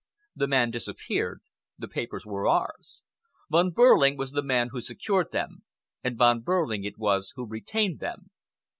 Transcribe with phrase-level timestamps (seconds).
[0.35, 3.03] The man disappeared—the papers were ours.
[3.51, 5.61] Von Behrling was the man who secured them,
[6.03, 8.31] and Von Behrling it was who retained them.